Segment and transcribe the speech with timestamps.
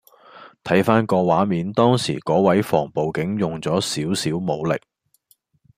[0.63, 4.75] 睇返個畫面當時嗰位防暴警用咗少少武力